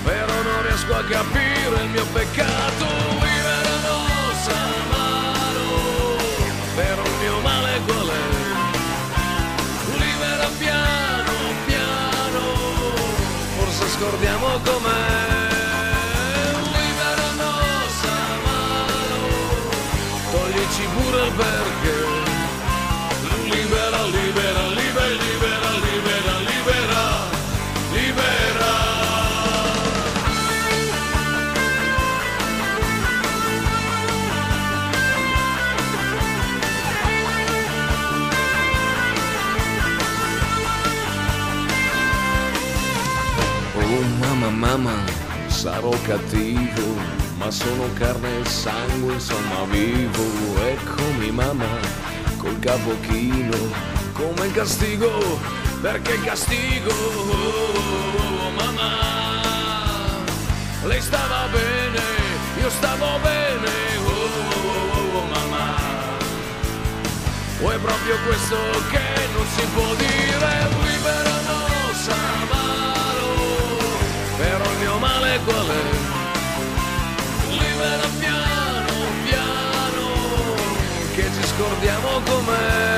però 0.04 0.42
non 0.42 0.62
riesco 0.66 0.94
a 0.94 1.04
capire 1.04 1.82
il 1.82 1.90
mio 1.90 2.06
peccato. 2.12 3.17
Sarò 45.78 45.90
cattivo, 46.02 46.96
ma 47.36 47.50
sono 47.52 47.84
carne 47.94 48.40
e 48.40 48.44
sangue, 48.44 49.12
insomma 49.12 49.62
vivo. 49.70 50.24
Eccomi 50.66 51.30
mamma, 51.30 51.78
col 52.36 52.58
capo 52.58 52.96
chino, 53.02 53.56
come 54.12 54.50
castigo, 54.50 55.38
perché 55.80 56.20
castigo, 56.22 56.90
oh, 56.90 58.50
mamma. 58.56 58.90
Lei 60.84 61.00
stava 61.00 61.46
bene, 61.52 62.02
io 62.60 62.70
stavo 62.70 63.06
bene, 63.22 63.70
oh, 64.04 65.26
mamma. 65.32 65.76
O 67.62 67.70
è 67.70 67.78
proprio 67.78 68.16
questo 68.26 68.56
che 68.90 69.06
non 69.32 69.46
si 69.54 69.64
può 69.74 69.94
dire, 69.94 70.68
libera 70.82 71.40
nostra 71.46 72.16
mamma 72.50 73.07
male 75.38 75.44
qual 75.44 75.68
è? 75.68 75.72
Libera 77.50 78.08
piano 78.18 78.92
piano, 79.24 80.06
che 81.14 81.22
ci 81.22 81.46
scordiamo 81.46 82.20
com'è. 82.24 82.97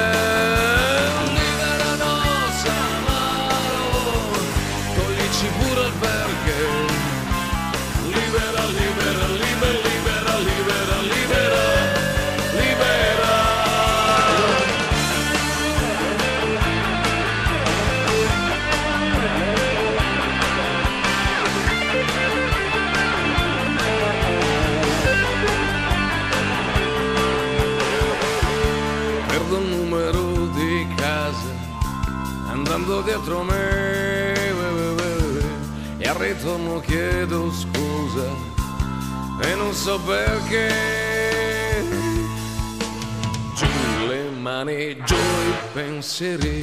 Mani 46.20 46.60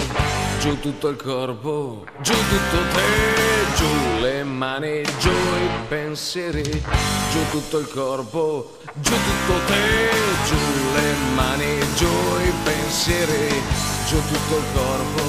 giù 0.59 0.79
tutto 0.79 1.07
il 1.07 1.15
corpo, 1.15 2.03
giù 2.21 2.33
tutto 2.33 2.77
te, 2.93 3.75
giù 3.75 4.21
le 4.21 4.43
mani, 4.43 5.01
giù 5.17 5.31
i 5.31 5.69
pensieri, 5.87 6.63
giù 6.63 7.39
tutto 7.49 7.79
il 7.79 7.87
corpo, 7.89 8.77
giù 8.93 9.13
tutto 9.13 9.59
te, 9.65 10.09
giù 10.45 10.57
le 10.93 11.13
mani, 11.33 11.79
giù 11.95 12.05
i 12.05 12.53
pensieri, 12.63 13.61
giù 14.07 14.17
tutto 14.27 14.57
il 14.57 14.65
corpo, 14.73 15.21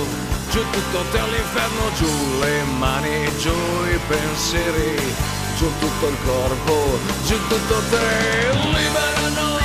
giù 0.50 0.61
tutto 0.73 1.04
te 1.11 1.18
all'inferno, 1.18 1.90
giù 1.97 2.38
le 2.40 2.62
mani, 2.78 3.30
giù 3.38 3.54
i 3.90 3.99
pensieri, 4.08 5.14
giù 5.56 5.70
tutto 5.78 6.06
il 6.06 6.16
corpo, 6.25 6.99
giù 7.25 7.37
tutto 7.49 7.80
te, 7.90 8.50
liberano. 8.62 9.57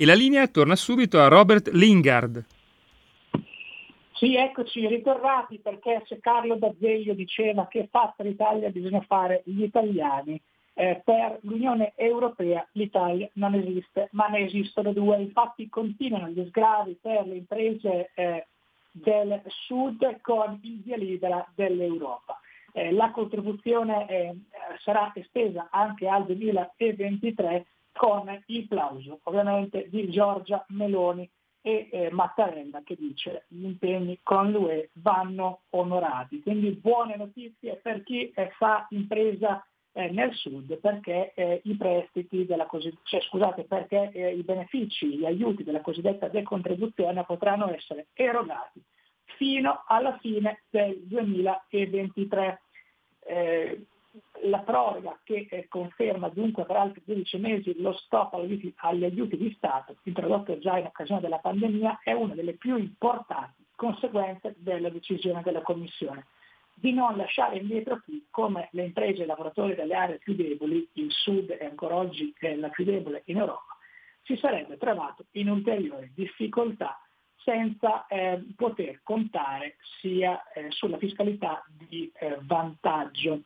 E 0.00 0.06
la 0.06 0.14
linea 0.14 0.46
torna 0.46 0.76
subito 0.76 1.18
a 1.18 1.26
Robert 1.26 1.70
Lingard. 1.72 2.44
Sì, 4.12 4.36
eccoci 4.36 4.86
ritornati 4.86 5.58
perché 5.58 6.04
se 6.06 6.20
Carlo 6.20 6.54
D'Azeglio 6.54 7.14
diceva 7.14 7.66
che 7.66 7.88
fatta 7.90 8.22
l'Italia 8.22 8.70
bisogna 8.70 9.00
fare 9.00 9.42
gli 9.44 9.64
italiani, 9.64 10.40
eh, 10.74 11.02
per 11.04 11.40
l'Unione 11.40 11.94
Europea 11.96 12.64
l'Italia 12.74 13.28
non 13.32 13.54
esiste, 13.54 14.08
ma 14.12 14.28
ne 14.28 14.46
esistono 14.46 14.92
due. 14.92 15.20
Infatti 15.20 15.68
continuano 15.68 16.28
gli 16.28 16.46
sgravi 16.46 16.96
per 17.02 17.26
le 17.26 17.34
imprese 17.34 18.10
eh, 18.14 18.46
del 18.92 19.42
Sud 19.48 20.20
con 20.20 20.60
il 20.62 20.80
via 20.80 20.96
libera 20.96 21.44
dell'Europa. 21.56 22.38
Eh, 22.70 22.92
la 22.92 23.10
contribuzione 23.10 24.08
eh, 24.08 24.36
sarà 24.84 25.10
estesa 25.16 25.66
anche 25.72 26.06
al 26.06 26.24
2023 26.24 27.66
con 27.98 28.42
il 28.46 28.68
plauso 28.68 29.18
ovviamente 29.24 29.88
di 29.90 30.08
Giorgia 30.08 30.64
Meloni 30.68 31.28
e 31.60 31.88
eh, 31.90 32.10
Mattarella 32.12 32.82
che 32.84 32.94
dice 32.96 33.44
gli 33.48 33.64
impegni 33.64 34.20
con 34.22 34.52
l'UE 34.52 34.90
vanno 34.94 35.62
onorati. 35.70 36.40
Quindi 36.40 36.70
buone 36.70 37.16
notizie 37.16 37.74
per 37.82 38.04
chi 38.04 38.30
eh, 38.30 38.50
fa 38.56 38.86
impresa 38.90 39.66
eh, 39.92 40.10
nel 40.10 40.32
sud 40.34 40.78
perché 40.78 41.32
eh, 41.34 41.60
i 41.64 41.74
prestiti 41.74 42.46
della 42.46 42.66
cosiddetta, 42.66 43.02
cioè, 43.02 43.20
scusate, 43.20 43.64
perché 43.64 44.12
eh, 44.12 44.32
i 44.32 44.44
benefici, 44.44 45.16
gli 45.16 45.24
aiuti 45.24 45.64
della 45.64 45.80
cosiddetta 45.80 46.28
decontribuzione 46.28 47.24
potranno 47.24 47.68
essere 47.74 48.06
erogati 48.14 48.80
fino 49.36 49.82
alla 49.88 50.16
fine 50.18 50.62
del 50.70 51.00
2023. 51.02 52.60
La 54.42 54.60
proroga 54.60 55.18
che 55.24 55.46
eh, 55.50 55.66
conferma 55.68 56.28
dunque 56.28 56.64
per 56.64 56.76
altri 56.76 57.02
12 57.04 57.38
mesi 57.38 57.80
lo 57.80 57.92
stop 57.92 58.34
agli 58.34 58.52
aiuti, 58.52 58.74
agli 58.76 59.04
aiuti 59.04 59.36
di 59.36 59.52
Stato, 59.56 59.96
introdotto 60.04 60.58
già 60.58 60.78
in 60.78 60.86
occasione 60.86 61.20
della 61.20 61.38
pandemia, 61.38 62.00
è 62.02 62.12
una 62.12 62.34
delle 62.34 62.54
più 62.54 62.76
importanti 62.76 63.66
conseguenze 63.74 64.54
della 64.58 64.90
decisione 64.90 65.42
della 65.42 65.62
Commissione. 65.62 66.26
Di 66.74 66.92
non 66.92 67.16
lasciare 67.16 67.58
indietro 67.58 68.00
chi, 68.04 68.26
come 68.30 68.68
le 68.72 68.84
imprese 68.84 69.20
e 69.20 69.24
i 69.24 69.26
lavoratori 69.26 69.74
delle 69.74 69.94
aree 69.94 70.18
più 70.18 70.34
deboli, 70.34 70.88
il 70.94 71.10
Sud 71.10 71.50
è 71.50 71.64
ancora 71.64 71.96
oggi 71.96 72.34
la 72.56 72.68
più 72.68 72.84
debole 72.84 73.22
in 73.26 73.38
Europa, 73.38 73.76
si 74.22 74.36
sarebbe 74.36 74.76
trovato 74.76 75.26
in 75.32 75.48
ulteriori 75.48 76.12
difficoltà 76.14 77.00
senza 77.36 78.06
eh, 78.06 78.44
poter 78.56 79.00
contare 79.02 79.76
sia 80.00 80.42
eh, 80.52 80.70
sulla 80.70 80.98
fiscalità 80.98 81.64
di 81.88 82.10
eh, 82.14 82.38
vantaggio 82.42 83.42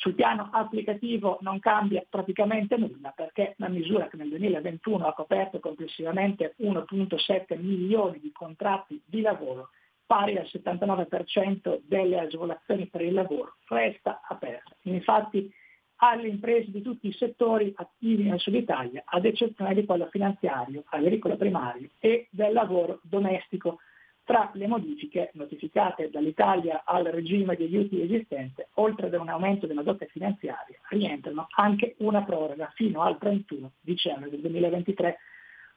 sul 0.00 0.14
piano 0.14 0.48
applicativo 0.50 1.36
non 1.42 1.58
cambia 1.58 2.02
praticamente 2.08 2.78
nulla 2.78 3.12
perché 3.14 3.54
la 3.58 3.68
misura 3.68 4.08
che 4.08 4.16
nel 4.16 4.30
2021 4.30 5.06
ha 5.06 5.12
coperto 5.12 5.60
complessivamente 5.60 6.54
1.7 6.60 7.60
milioni 7.60 8.18
di 8.18 8.32
contratti 8.32 9.00
di 9.04 9.20
lavoro, 9.20 9.68
pari 10.06 10.38
al 10.38 10.48
79% 10.50 11.80
delle 11.84 12.18
agevolazioni 12.18 12.86
per 12.86 13.02
il 13.02 13.12
lavoro, 13.12 13.56
resta 13.68 14.22
aperta. 14.26 14.74
Infatti 14.84 15.52
alle 15.96 16.28
imprese 16.28 16.70
di 16.70 16.80
tutti 16.80 17.08
i 17.08 17.12
settori 17.12 17.70
attivi 17.76 18.22
nel 18.22 18.40
Sud 18.40 18.54
Italia, 18.54 19.02
ad 19.04 19.26
eccezione 19.26 19.74
di 19.74 19.84
quello 19.84 20.08
finanziario, 20.10 20.82
agricolo 20.86 21.36
primario 21.36 21.90
e 21.98 22.26
del 22.30 22.54
lavoro 22.54 23.00
domestico 23.02 23.80
tra 24.24 24.50
le 24.54 24.66
modifiche 24.66 25.30
notificate 25.34 26.10
dall'Italia 26.10 26.82
al 26.84 27.04
regime 27.04 27.56
di 27.56 27.64
aiuti 27.64 28.02
esistente, 28.02 28.68
oltre 28.74 29.06
ad 29.06 29.14
un 29.14 29.28
aumento 29.28 29.66
della 29.66 29.82
dote 29.82 30.06
finanziaria, 30.06 30.78
rientrano 30.88 31.46
anche 31.56 31.94
una 31.98 32.22
proroga 32.22 32.70
fino 32.74 33.02
al 33.02 33.18
31 33.18 33.72
dicembre 33.80 34.30
del 34.30 34.40
2023 34.40 35.18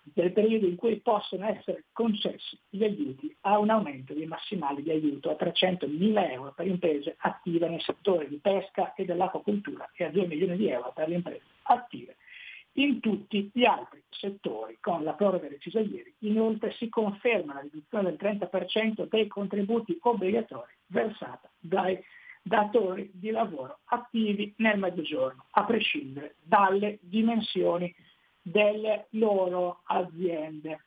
del 0.03 0.34
periodo 0.34 0.65
in 0.65 0.75
cui 0.75 0.99
possono 0.99 1.47
essere 1.47 1.86
concessi 1.93 2.60
gli 2.69 2.84
aiuti 2.84 3.34
a 3.41 3.58
un 3.58 3.69
aumento 3.69 4.13
dei 4.13 4.25
massimali 4.25 4.84
di 4.84 4.91
aiuto 4.91 5.29
a 5.29 5.38
300.000 5.39 6.32
euro 6.32 6.53
per 6.53 6.67
imprese 6.67 7.15
attive 7.19 7.69
nel 7.69 7.82
settore 7.82 8.27
di 8.27 8.38
pesca 8.38 8.93
e 8.95 9.06
dell'acquacultura 9.06 9.89
e 9.95 10.03
a 10.03 10.10
2 10.10 10.27
milioni 10.27 10.58
di 10.58 10.67
euro 10.67 10.91
per 10.93 11.08
le 11.08 11.15
imprese 11.15 11.43
attive 11.63 12.17
in 12.73 12.99
tutti 12.99 13.49
gli 13.53 13.65
altri 13.65 14.03
settori, 14.09 14.77
con 14.79 15.03
la 15.03 15.13
proroga 15.13 15.47
decisa 15.47 15.79
ieri, 15.79 16.13
inoltre 16.19 16.71
si 16.73 16.89
conferma 16.89 17.53
la 17.53 17.59
riduzione 17.59 18.15
del 18.15 18.38
30% 18.38 19.07
dei 19.07 19.27
contributi 19.27 19.97
obbligatori 20.01 20.71
versata 20.88 21.51
dai 21.59 22.01
datori 22.41 23.09
di 23.13 23.31
lavoro 23.31 23.79
attivi 23.86 24.53
nel 24.57 24.79
Mezzogiorno, 24.79 25.45
a 25.51 25.63
prescindere 25.63 26.36
dalle 26.41 26.99
dimensioni 27.01 27.93
delle 28.41 29.07
loro 29.12 29.81
aziende. 29.86 30.86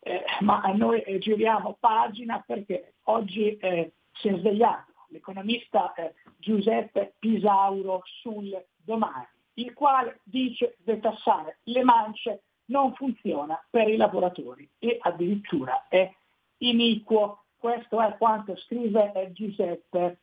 Eh, 0.00 0.24
ma 0.40 0.60
noi 0.74 1.00
eh, 1.02 1.18
giriamo 1.18 1.76
pagina 1.78 2.42
perché 2.44 2.94
oggi 3.04 3.56
eh, 3.56 3.92
si 4.14 4.28
è 4.28 4.36
svegliato 4.36 4.92
l'economista 5.08 5.94
eh, 5.94 6.14
Giuseppe 6.38 7.14
Pisauro 7.20 8.02
sul 8.04 8.50
domani 8.84 9.28
il 9.54 9.72
quale 9.74 10.20
dice 10.24 10.76
detassare 10.78 11.58
le 11.64 11.82
mance 11.82 12.42
non 12.66 12.94
funziona 12.94 13.62
per 13.68 13.88
i 13.88 13.96
lavoratori 13.96 14.68
e 14.78 14.98
addirittura 15.00 15.86
è 15.88 16.10
iniquo. 16.58 17.44
Questo 17.56 18.00
è 18.00 18.16
quanto 18.16 18.56
scrive 18.56 19.12
eh, 19.12 19.32
Giuseppe 19.32 20.20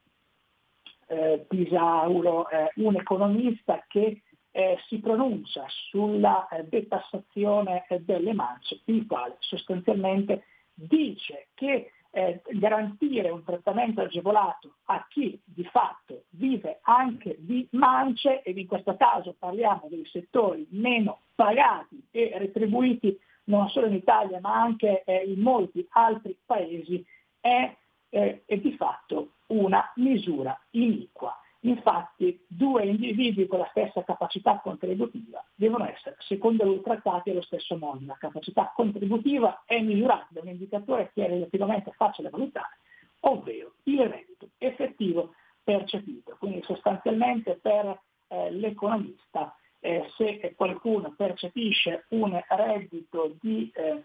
eh, 1.08 1.46
Pisauro, 1.48 2.50
eh, 2.50 2.72
un 2.76 2.96
economista 2.96 3.84
che 3.88 4.24
eh, 4.52 4.78
si 4.88 5.00
pronuncia 5.00 5.65
sulla 5.89 6.48
eh, 6.48 6.63
detassazione 6.63 7.86
eh, 7.88 8.02
delle 8.02 8.34
mance, 8.34 8.82
il 8.86 9.06
quale 9.06 9.38
sostanzialmente 9.39 10.44
dice 10.74 11.48
che 11.54 11.92
eh, 12.12 12.41
garantire 12.54 13.30
un 13.30 13.43
trattamento 13.43 14.02
agevolato 14.02 14.76
a 14.86 15.06
chi 15.10 15.39
di 15.43 15.63
fatto 15.65 16.24
vive 16.30 16.80
anche 16.84 17.36
di 17.39 17.67
mance 17.72 18.41
ed 18.41 18.58
in 18.58 18.67
questo 18.67 18.95
caso 18.95 19.36
parliamo 19.38 19.88
dei 19.89 20.06
settori 20.12 20.65
meno 20.72 21.19
pagati 21.36 22.08
e 22.12 22.32
retribuiti 22.36 23.17
non 23.45 23.69
solo 23.69 23.88
in 23.88 23.93
Italia 23.93 24.39
ma 24.39 24.60
anche 24.60 25.04
eh, 25.04 25.24
in 25.26 25.39
molti 25.39 25.86
altri 25.91 26.36
paesi 26.45 27.06
è, 27.39 27.76
eh, 28.10 28.41
è 28.45 28.58
di 28.58 28.74
fatto 28.74 29.34
una 29.48 29.91
misura 29.95 30.60
iniqua. 30.72 31.36
Infatti 31.63 32.45
due 32.48 32.86
individui 32.86 33.45
con 33.45 33.60
la 33.60 33.67
stessa 33.72 34.04
capacità 34.04 34.60
contributiva 34.63 35.43
devono 35.56 35.86
essere, 35.89 36.15
secondo 36.19 36.74
i 36.74 36.82
trattati, 36.82 37.32
allo 37.32 37.41
stesso 37.41 37.78
modo. 37.78 38.00
La 38.06 38.15
capacità 38.17 38.72
contributiva 38.74 39.63
è 39.65 39.80
misurata 39.82 40.28
da 40.30 40.41
un 40.41 40.48
indicatore 40.48 41.12
che 41.13 41.26
è 41.26 41.28
relativamente 41.28 41.91
facile 41.98 42.30
da 42.30 42.38
valutare, 42.38 42.78
ovvero 43.22 43.74
il 43.84 44.08
reddito 44.08 44.50
effettivo 44.58 45.34
percepito. 45.62 46.38
Quindi 46.39 46.62
sostanzialmente 46.63 47.60
per 47.62 48.00
eh, 48.30 48.52
l'economista 48.52 49.54
eh, 49.82 50.10
se 50.15 50.54
qualcuno 50.56 51.13
percepisce 51.15 52.06
un 52.10 52.41
reddito 52.48 53.36
di 53.41 53.69
eh, 53.74 54.04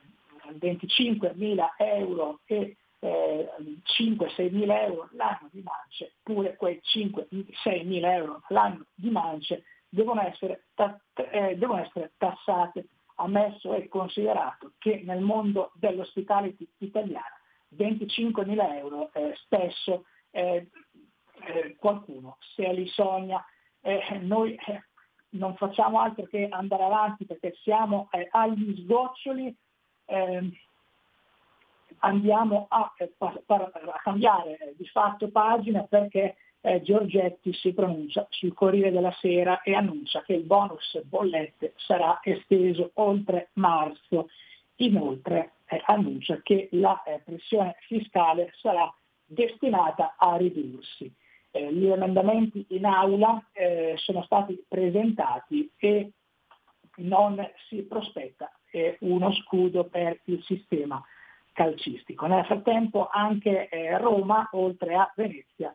25.000 0.58 1.66
euro 1.78 2.40
e 2.46 2.76
eh, 3.04 3.50
5-6 3.98 4.50
mila 4.50 4.82
euro 4.82 5.10
l'anno 5.12 5.48
di 5.52 5.60
mance, 5.60 6.14
pure 6.22 6.56
quei 6.56 6.80
5-6 6.82 7.84
mila 7.84 8.14
euro 8.14 8.42
l'anno 8.48 8.86
di 8.94 9.10
mance 9.10 9.64
devono 9.90 10.22
essere, 10.22 10.64
ta- 10.74 10.98
eh, 11.12 11.56
devono 11.56 11.82
essere 11.82 12.12
tassate, 12.16 12.88
ammesso 13.16 13.74
e 13.74 13.88
considerato 13.88 14.72
che 14.78 15.02
nel 15.04 15.20
mondo 15.20 15.70
dell'hospitality 15.74 16.66
italiana 16.78 17.38
25.000 17.76 18.74
euro 18.76 19.12
eh, 19.12 19.34
spesso 19.36 20.06
eh, 20.30 20.68
eh, 21.46 21.76
qualcuno 21.76 22.38
se 22.54 22.72
li 22.72 22.88
sogna. 22.88 23.44
Eh, 23.82 24.18
noi 24.22 24.54
eh, 24.54 24.82
non 25.30 25.54
facciamo 25.56 26.00
altro 26.00 26.24
che 26.24 26.48
andare 26.48 26.84
avanti 26.84 27.26
perché 27.26 27.54
siamo 27.62 28.08
eh, 28.12 28.28
agli 28.30 28.82
sgoccioli, 28.82 29.54
ehm, 30.06 30.50
andiamo 32.04 32.66
a, 32.68 32.92
a, 33.18 34.00
cambiare 34.02 34.74
di 34.76 34.86
fatto 34.86 35.30
pagina 35.30 35.82
perché 35.84 36.36
Giorgetti 36.82 37.52
si 37.52 37.74
pronuncia 37.74 38.26
sul 38.30 38.54
Corriere 38.54 38.90
della 38.90 39.14
Sera 39.20 39.60
e 39.60 39.74
annuncia 39.74 40.22
che 40.22 40.32
il 40.32 40.44
bonus 40.44 40.98
bollette 41.04 41.74
sarà 41.76 42.20
esteso 42.22 42.90
oltre 42.94 43.50
marzo. 43.54 44.28
Inoltre 44.76 45.52
eh, 45.66 45.82
annuncia 45.84 46.40
che 46.42 46.68
la 46.72 47.02
eh, 47.02 47.20
pressione 47.22 47.76
fiscale 47.86 48.52
sarà 48.56 48.92
destinata 49.24 50.14
a 50.16 50.36
ridursi. 50.36 51.12
Eh, 51.50 51.72
gli 51.72 51.86
emendamenti 51.86 52.64
in 52.70 52.86
aula 52.86 53.46
eh, 53.52 53.94
sono 53.96 54.22
stati 54.24 54.62
presentati 54.66 55.70
e 55.76 56.12
non 56.96 57.38
si 57.68 57.82
prospetta 57.82 58.50
eh, 58.70 58.96
uno 59.00 59.32
scudo 59.32 59.84
per 59.84 60.20
il 60.24 60.42
sistema 60.42 61.02
calcistico. 61.54 62.26
Nel 62.26 62.44
frattempo 62.44 63.08
anche 63.10 63.70
eh, 63.70 63.96
Roma, 63.96 64.46
oltre 64.52 64.94
a 64.94 65.10
Venezia, 65.16 65.74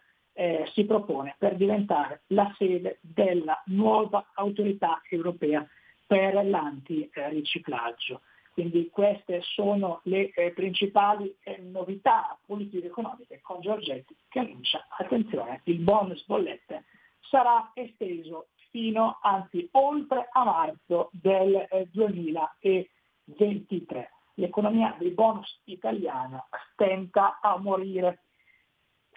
si 0.74 0.86
propone 0.86 1.36
per 1.38 1.58
diventare 1.58 2.22
la 2.28 2.50
sede 2.58 3.00
della 3.02 3.62
nuova 3.65 4.30
autorità 4.36 5.02
europea 5.10 5.68
per 6.08 6.46
l'antiriciclaggio. 6.46 8.22
Quindi 8.60 8.89
queste 8.89 9.39
sono 9.42 10.02
le 10.04 10.32
eh, 10.32 10.52
principali 10.52 11.34
eh, 11.44 11.60
novità 11.62 12.38
politiche 12.46 12.88
economiche 12.88 13.39
con 13.42 13.62
Giorgetti 13.62 14.13
che 14.28 14.39
annuncia, 14.39 14.86
attenzione, 14.98 15.62
il 15.65 15.80
bonus 15.80 16.26
bollette 16.26 16.84
sarà 17.22 17.72
esteso 17.74 18.48
fino, 18.72 19.20
anzi 19.22 19.70
oltre 19.72 20.28
a 20.32 20.44
marzo 20.44 21.10
del 21.13 21.68
eh, 21.70 21.88
2023. 21.92 24.12
L'economia 24.39 24.95
dei 24.97 25.12
bonus 25.12 25.62
italiana 25.65 26.43
stenta 26.71 27.39
a 27.41 27.58
morire. 27.60 28.23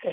Eh, 0.00 0.12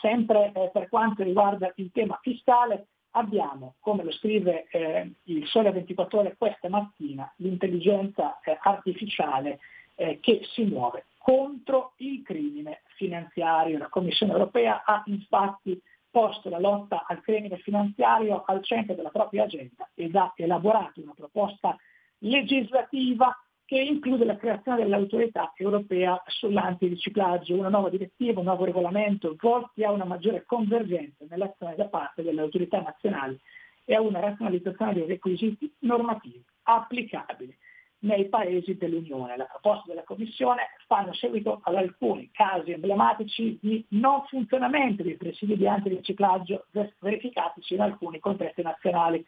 sempre 0.00 0.52
eh, 0.54 0.70
per 0.72 0.88
quanto 0.88 1.22
riguarda 1.22 1.72
il 1.76 1.90
tema 1.90 2.18
fiscale, 2.22 2.88
abbiamo, 3.12 3.76
come 3.80 4.04
lo 4.04 4.12
scrive 4.12 4.66
eh, 4.68 5.10
il 5.24 5.46
Sole 5.46 5.72
24 5.72 6.18
ore 6.18 6.36
questa 6.36 6.68
mattina, 6.68 7.32
l'intelligenza 7.36 8.38
eh, 8.40 8.58
artificiale 8.60 9.58
eh, 9.94 10.20
che 10.20 10.42
si 10.52 10.64
muove 10.64 11.06
contro 11.18 11.94
il 11.96 12.22
crimine 12.22 12.82
finanziario. 12.96 13.78
La 13.78 13.88
Commissione 13.88 14.32
europea 14.32 14.84
ha 14.84 15.02
infatti 15.06 15.80
posto 16.10 16.48
la 16.48 16.58
lotta 16.58 17.04
al 17.06 17.22
crimine 17.22 17.56
finanziario 17.58 18.44
al 18.46 18.62
centro 18.62 18.94
della 18.94 19.10
propria 19.10 19.44
agenda 19.44 19.88
ed 19.94 20.14
ha 20.14 20.32
elaborato 20.36 21.00
una 21.00 21.14
proposta 21.14 21.76
legislativa 22.18 23.34
che 23.66 23.80
include 23.80 24.24
la 24.24 24.36
creazione 24.36 24.84
dell'autorità 24.84 25.52
europea 25.56 26.22
sull'antiriciclaggio, 26.24 27.56
una 27.56 27.68
nuova 27.68 27.90
direttiva, 27.90 28.38
un 28.38 28.46
nuovo 28.46 28.64
regolamento 28.64 29.34
volti 29.38 29.82
a 29.82 29.90
una 29.90 30.04
maggiore 30.04 30.44
convergenza 30.46 31.24
nell'azione 31.28 31.74
da 31.74 31.86
parte 31.86 32.22
delle 32.22 32.40
autorità 32.40 32.80
nazionali 32.80 33.38
e 33.84 33.94
a 33.94 34.00
una 34.00 34.20
razionalizzazione 34.20 34.94
dei 34.94 35.06
requisiti 35.06 35.72
normativi 35.80 36.44
applicabili 36.62 37.56
nei 38.00 38.28
paesi 38.28 38.76
dell'Unione. 38.76 39.36
La 39.36 39.46
proposta 39.46 39.84
della 39.88 40.04
Commissione 40.04 40.68
fanno 40.86 41.12
seguito 41.14 41.60
ad 41.64 41.74
alcuni 41.74 42.30
casi 42.32 42.70
emblematici 42.70 43.58
di 43.60 43.84
non 43.90 44.24
funzionamento 44.26 45.02
dei 45.02 45.16
presidi 45.16 45.56
di 45.56 45.66
antiriciclaggio 45.66 46.66
verificatisi 47.00 47.74
in 47.74 47.80
alcuni 47.80 48.20
contesti 48.20 48.62
nazionali 48.62 49.24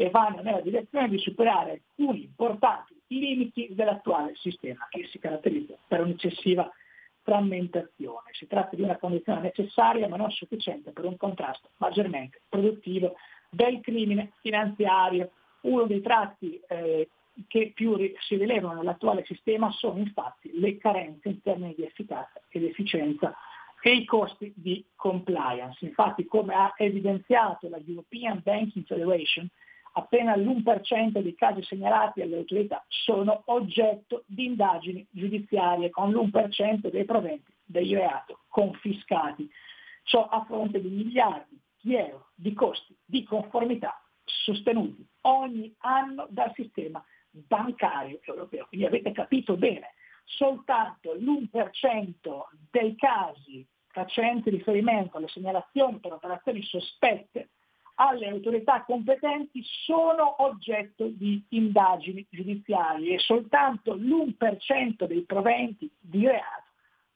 e 0.00 0.08
vanno 0.08 0.40
nella 0.40 0.62
direzione 0.62 1.10
di 1.10 1.18
superare 1.18 1.82
alcuni 1.98 2.22
importanti 2.22 2.98
limiti 3.08 3.68
dell'attuale 3.72 4.32
sistema 4.34 4.86
che 4.88 5.06
si 5.08 5.18
caratterizza 5.18 5.76
per 5.86 6.00
un'eccessiva 6.00 6.72
frammentazione. 7.20 8.30
Si 8.30 8.46
tratta 8.46 8.76
di 8.76 8.80
una 8.80 8.96
condizione 8.96 9.42
necessaria 9.42 10.08
ma 10.08 10.16
non 10.16 10.30
sufficiente 10.30 10.92
per 10.92 11.04
un 11.04 11.18
contrasto 11.18 11.68
maggiormente 11.76 12.40
produttivo 12.48 13.16
del 13.50 13.80
crimine 13.82 14.32
finanziario. 14.40 15.32
Uno 15.62 15.84
dei 15.84 16.00
tratti 16.00 16.58
eh, 16.66 17.10
che 17.46 17.72
più 17.74 17.94
si 18.20 18.36
rilevano 18.36 18.78
nell'attuale 18.78 19.26
sistema 19.26 19.70
sono 19.70 19.98
infatti 19.98 20.58
le 20.58 20.78
carenze 20.78 21.28
in 21.28 21.42
termini 21.42 21.74
di 21.74 21.84
efficacia 21.84 22.40
ed 22.48 22.64
efficienza 22.64 23.34
e 23.82 23.96
i 23.96 24.06
costi 24.06 24.50
di 24.56 24.82
compliance. 24.96 25.84
Infatti, 25.84 26.24
come 26.24 26.54
ha 26.54 26.72
evidenziato 26.78 27.68
la 27.68 27.78
European 27.86 28.40
Banking 28.42 28.86
Federation, 28.86 29.46
appena 30.00 30.36
l'1% 30.36 31.20
dei 31.20 31.34
casi 31.34 31.62
segnalati 31.62 32.20
alle 32.20 32.36
autorità 32.36 32.84
sono 32.88 33.42
oggetto 33.46 34.24
di 34.26 34.46
indagini 34.46 35.06
giudiziarie 35.10 35.90
con 35.90 36.10
l'1% 36.10 36.90
dei 36.90 37.04
proventi 37.04 37.52
del 37.64 37.88
reato 37.88 38.40
confiscati. 38.48 39.48
Ciò 40.02 40.26
a 40.26 40.44
fronte 40.44 40.80
di 40.80 40.88
miliardi 40.88 41.58
di 41.80 41.94
euro 41.94 42.30
di 42.34 42.52
costi 42.52 42.96
di 43.04 43.22
conformità 43.24 44.02
sostenuti 44.24 45.06
ogni 45.22 45.74
anno 45.78 46.26
dal 46.30 46.52
sistema 46.54 47.02
bancario 47.30 48.20
europeo. 48.22 48.66
Quindi 48.66 48.86
avete 48.86 49.12
capito 49.12 49.56
bene, 49.56 49.94
soltanto 50.24 51.14
l'1% 51.14 52.42
dei 52.70 52.96
casi 52.96 53.66
facenti 53.86 54.50
riferimento 54.50 55.16
alle 55.16 55.28
segnalazioni 55.28 55.98
per 55.98 56.12
operazioni 56.12 56.62
sospette 56.62 57.50
alle 58.00 58.28
autorità 58.28 58.82
competenti 58.84 59.62
sono 59.84 60.42
oggetto 60.42 61.06
di 61.06 61.44
indagini 61.50 62.26
giudiziarie 62.30 63.16
e 63.16 63.18
soltanto 63.18 63.92
l'1% 63.92 65.04
dei 65.04 65.22
proventi 65.22 65.90
di 66.00 66.26
reato 66.26 66.68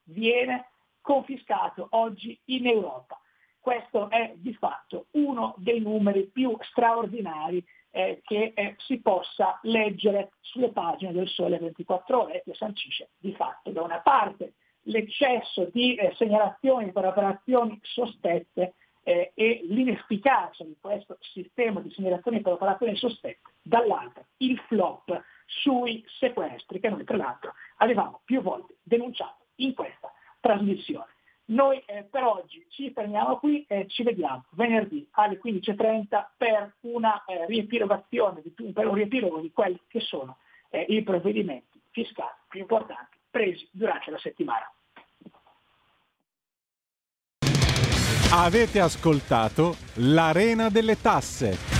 viene 0.03 0.69
confiscato 1.01 1.87
oggi 1.91 2.37
in 2.45 2.67
Europa. 2.67 3.19
Questo 3.59 4.11
è 4.11 4.33
di 4.35 4.53
fatto 4.53 5.07
uno 5.11 5.55
dei 5.57 5.79
numeri 5.79 6.29
più 6.31 6.55
straordinari 6.61 7.65
eh, 7.89 8.21
che 8.23 8.53
eh, 8.53 8.75
si 8.77 8.99
possa 8.99 9.59
leggere 9.63 10.33
sulle 10.41 10.69
pagine 10.69 11.13
del 11.13 11.27
Sole 11.27 11.57
24 11.57 12.21
ore 12.21 12.43
che 12.45 12.53
sancisce 12.53 13.09
di 13.17 13.33
fatto 13.33 13.71
da 13.71 13.81
una 13.81 14.01
parte 14.01 14.53
l'eccesso 14.83 15.67
di 15.71 15.95
eh, 15.95 16.13
segnalazioni 16.15 16.91
per 16.91 17.05
operazioni 17.05 17.79
sospette 17.81 18.75
eh, 19.07 19.31
e 19.35 19.61
l'inefficacia 19.69 20.63
di 20.63 20.75
questo 20.81 21.17
sistema 21.19 21.79
di 21.79 21.91
segnalazione 21.91 22.41
per 22.41 22.53
operazioni 22.53 22.95
sospette, 22.95 23.51
dall'altra 23.61 24.25
il 24.37 24.57
flop 24.67 25.23
sui 25.45 26.03
sequestri 26.17 26.79
che 26.79 26.89
noi 26.89 27.03
tra 27.03 27.15
l'altro 27.15 27.53
avevamo 27.77 28.21
più 28.25 28.41
volte 28.41 28.77
denunciato 28.81 29.45
in 29.57 29.75
questa 29.75 30.11
trasmissione. 30.39 31.13
Noi 31.47 31.79
eh, 31.85 32.03
per 32.09 32.23
oggi 32.23 32.65
ci 32.69 32.91
fermiamo 32.91 33.37
qui 33.37 33.63
e 33.67 33.85
ci 33.87 34.01
vediamo 34.01 34.45
venerdì 34.51 35.07
alle 35.11 35.39
15.30 35.39 36.25
per 36.35 36.73
una 36.81 37.23
eh, 37.25 37.45
riepilogazione, 37.45 38.41
di, 38.41 38.71
per 38.73 38.87
un 38.87 38.95
riepilogo 38.95 39.39
di 39.39 39.51
quelli 39.51 39.79
che 39.87 39.99
sono 39.99 40.37
eh, 40.69 40.83
i 40.89 41.03
provvedimenti 41.03 41.79
fiscali 41.91 42.33
più 42.49 42.61
importanti 42.61 43.17
presi 43.29 43.67
durante 43.69 44.09
la 44.09 44.17
settimana. 44.17 44.67
Avete 48.37 48.81
ascoltato 48.81 49.77
l'Arena 49.93 50.67
delle 50.67 50.99
Tasse. 50.99 51.74